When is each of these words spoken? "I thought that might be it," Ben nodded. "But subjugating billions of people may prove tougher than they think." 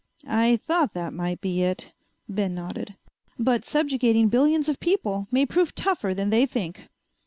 "I 0.25 0.55
thought 0.57 0.95
that 0.95 1.13
might 1.13 1.41
be 1.41 1.61
it," 1.61 1.93
Ben 2.27 2.55
nodded. 2.55 2.95
"But 3.37 3.63
subjugating 3.63 4.29
billions 4.29 4.67
of 4.67 4.79
people 4.79 5.27
may 5.29 5.45
prove 5.45 5.75
tougher 5.75 6.15
than 6.15 6.31
they 6.31 6.47
think." 6.47 6.89